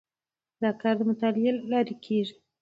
دا 0.61 0.69
کار 0.81 0.95
د 0.99 1.01
مطالعې 1.09 1.51
له 1.57 1.63
لارې 1.71 1.95
کیږي. 2.05 2.35